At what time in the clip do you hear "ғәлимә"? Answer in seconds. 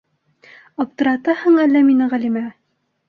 2.15-2.47